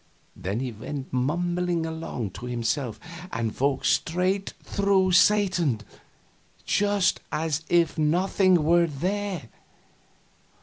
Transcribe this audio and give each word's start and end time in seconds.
Then 0.35 0.61
he 0.61 0.71
went 0.71 1.13
mumbling 1.13 1.85
along 1.85 2.31
to 2.31 2.47
himself 2.47 2.99
and 3.31 3.55
walked 3.59 3.85
straight 3.85 4.55
through 4.63 5.11
Satan, 5.11 5.81
just 6.65 7.19
as 7.31 7.61
if 7.69 7.99
nothing 7.99 8.63
were 8.63 8.87
there. 8.87 9.49